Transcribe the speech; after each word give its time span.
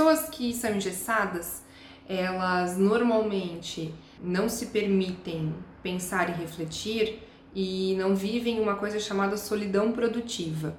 Pessoas 0.00 0.30
que 0.30 0.54
são 0.54 0.74
engessadas, 0.76 1.62
elas 2.08 2.78
normalmente 2.78 3.94
não 4.18 4.48
se 4.48 4.68
permitem 4.68 5.54
pensar 5.82 6.30
e 6.30 6.40
refletir 6.40 7.18
e 7.54 7.94
não 7.98 8.16
vivem 8.16 8.60
uma 8.60 8.76
coisa 8.76 8.98
chamada 8.98 9.36
solidão 9.36 9.92
produtiva. 9.92 10.74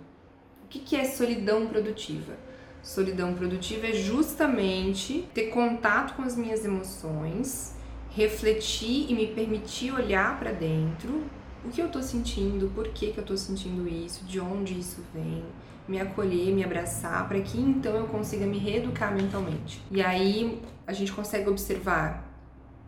O 0.63 0.67
que 0.67 0.95
é 0.95 1.05
solidão 1.05 1.67
produtiva? 1.67 2.33
Solidão 2.81 3.35
produtiva 3.35 3.85
é 3.85 3.93
justamente 3.93 5.27
ter 5.35 5.49
contato 5.51 6.15
com 6.15 6.23
as 6.23 6.35
minhas 6.35 6.65
emoções, 6.65 7.75
refletir 8.09 9.05
e 9.07 9.13
me 9.13 9.27
permitir 9.27 9.93
olhar 9.93 10.39
para 10.39 10.51
dentro, 10.51 11.25
o 11.63 11.69
que 11.69 11.81
eu 11.81 11.89
tô 11.89 12.01
sentindo, 12.01 12.71
por 12.73 12.87
que, 12.89 13.11
que 13.11 13.17
eu 13.17 13.23
tô 13.23 13.37
sentindo 13.37 13.87
isso, 13.87 14.25
de 14.25 14.39
onde 14.39 14.79
isso 14.79 15.03
vem, 15.13 15.43
me 15.87 15.99
acolher, 15.99 16.53
me 16.53 16.63
abraçar, 16.63 17.27
para 17.27 17.39
que 17.41 17.59
então 17.59 17.95
eu 17.95 18.07
consiga 18.07 18.45
me 18.45 18.57
reeducar 18.57 19.13
mentalmente. 19.13 19.81
E 19.91 20.01
aí 20.01 20.61
a 20.87 20.93
gente 20.93 21.11
consegue 21.11 21.49
observar 21.49 22.27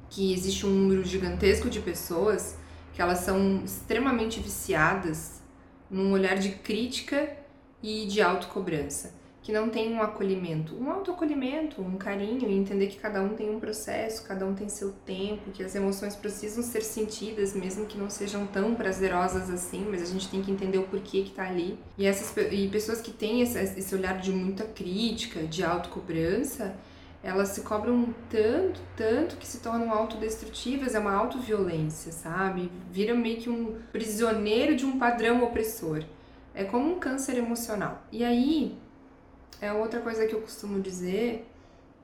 que 0.10 0.34
existe 0.34 0.66
um 0.66 0.70
número 0.70 1.04
gigantesco 1.04 1.70
de 1.70 1.80
pessoas 1.80 2.58
que 2.94 3.02
elas 3.02 3.20
são 3.20 3.64
extremamente 3.66 4.40
viciadas 4.40 5.42
num 5.90 6.12
olhar 6.12 6.38
de 6.38 6.50
crítica 6.50 7.36
e 7.82 8.06
de 8.06 8.22
autocobrança 8.22 9.23
que 9.44 9.52
não 9.52 9.70
tem 9.70 9.94
um 9.94 10.02
acolhimento, 10.02 10.74
um 10.74 10.90
autoacolhimento, 10.90 11.82
um 11.82 11.98
carinho 11.98 12.50
e 12.50 12.58
entender 12.58 12.88
que 12.88 12.98
cada 12.98 13.22
um 13.22 13.36
tem 13.36 13.54
um 13.54 13.60
processo, 13.60 14.24
cada 14.24 14.46
um 14.46 14.56
tem 14.56 14.70
seu 14.70 14.94
tempo, 15.06 15.52
que 15.52 15.62
as 15.62 15.76
emoções 15.76 16.16
precisam 16.16 16.64
ser 16.64 16.82
sentidas, 16.82 17.54
mesmo 17.54 17.86
que 17.86 17.98
não 17.98 18.10
sejam 18.10 18.48
tão 18.48 18.74
prazerosas 18.74 19.50
assim, 19.50 19.86
mas 19.92 20.02
a 20.02 20.06
gente 20.06 20.30
tem 20.30 20.42
que 20.42 20.50
entender 20.50 20.78
o 20.78 20.84
porquê 20.84 21.24
que 21.24 21.32
tá 21.32 21.46
ali. 21.46 21.78
E 21.98 22.06
essas 22.06 22.34
e 22.52 22.70
pessoas 22.70 23.02
que 23.02 23.12
têm 23.12 23.42
esse, 23.42 23.94
olhar 23.94 24.18
de 24.18 24.32
muita 24.32 24.64
crítica, 24.64 25.44
de 25.44 25.62
autocobrança, 25.62 26.74
elas 27.22 27.50
se 27.50 27.62
cobram 27.62 28.14
tanto, 28.30 28.80
tanto 28.96 29.36
que 29.36 29.46
se 29.46 29.60
tornam 29.60 29.92
autodestrutivas, 29.92 30.96
é 30.96 31.00
uma 31.00 31.14
autoviolência, 31.14 32.14
sabe? 32.14 32.72
Vira 32.90 33.14
meio 33.14 33.38
que 33.38 33.50
um 33.50 33.78
prisioneiro 33.92 34.74
de 34.74 34.86
um 34.86 34.98
padrão 34.98 35.44
opressor. 35.44 36.04
É 36.56 36.64
como 36.64 36.94
um 36.94 37.00
câncer 37.00 37.38
emocional. 37.38 38.04
E 38.12 38.24
aí, 38.24 38.78
é 39.62 39.72
outra 39.72 40.02
coisa 40.02 40.26
que 40.26 40.34
eu 40.34 40.42
costumo 40.42 40.80
dizer 40.82 41.48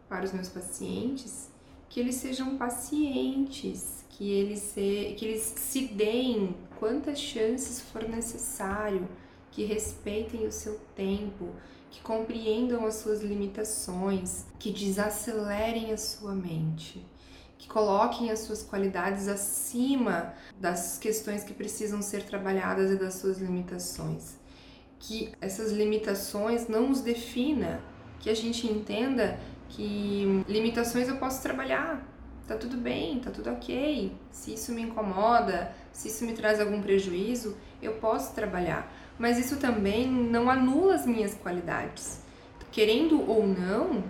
para 0.08 0.26
os 0.26 0.32
meus 0.32 0.50
pacientes, 0.50 1.50
que 1.90 2.00
eles 2.00 2.16
sejam 2.16 2.58
pacientes, 2.58 4.04
que 4.10 4.32
eles, 4.32 4.60
se, 4.60 5.16
que 5.18 5.26
eles 5.26 5.54
se 5.56 5.88
deem 5.88 6.56
quantas 6.80 7.20
chances 7.20 7.82
for 7.82 8.08
necessário, 8.08 9.08
que 9.52 9.64
respeitem 9.64 10.46
o 10.46 10.52
seu 10.52 10.80
tempo, 10.96 11.50
que 11.90 12.02
compreendam 12.02 12.86
as 12.86 12.96
suas 12.96 13.22
limitações, 13.22 14.46
que 14.60 14.72
desacelerem 14.72 15.92
a 15.92 15.98
sua 15.98 16.34
mente, 16.34 17.06
que 17.58 17.68
coloquem 17.68 18.32
as 18.32 18.40
suas 18.40 18.64
qualidades 18.64 19.28
acima 19.28 20.34
das 20.60 20.98
questões 20.98 21.44
que 21.44 21.54
precisam 21.54 22.02
ser 22.02 22.24
trabalhadas 22.24 22.92
e 22.92 22.96
das 22.96 23.16
suas 23.16 23.40
limitações 23.40 24.40
que 25.00 25.32
essas 25.40 25.72
limitações 25.72 26.68
não 26.68 26.92
os 26.92 27.02
defina, 27.02 27.82
que 28.20 28.30
a 28.30 28.36
gente 28.36 28.68
entenda 28.68 29.40
que 29.70 30.44
limitações 30.48 31.08
eu 31.08 31.18
posso 31.18 31.42
trabalhar, 31.42 32.06
tá 32.48 32.56
tudo 32.56 32.78
bem, 32.78 33.20
tá 33.20 33.32
tudo 33.32 33.52
ok. 33.52 34.12
Se 34.32 34.54
isso 34.54 34.74
me 34.74 34.82
incomoda, 34.82 35.72
se 35.92 36.10
isso 36.10 36.26
me 36.26 36.34
traz 36.34 36.60
algum 36.60 36.82
prejuízo, 36.82 37.56
eu 37.82 37.94
posso 37.94 38.34
trabalhar. 38.34 38.92
Mas 39.18 39.38
isso 39.38 39.58
também 39.58 40.08
não 40.08 40.50
anula 40.50 40.96
as 40.96 41.06
minhas 41.06 41.34
qualidades. 41.34 42.22
Querendo 42.72 43.28
ou 43.30 43.48
não, 43.48 44.04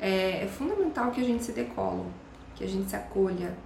é, 0.00 0.44
é 0.44 0.46
fundamental 0.46 1.10
que 1.10 1.20
a 1.20 1.24
gente 1.24 1.44
se 1.44 1.52
decolo, 1.52 2.06
que 2.54 2.64
a 2.64 2.68
gente 2.68 2.90
se 2.90 2.96
acolha, 2.96 3.56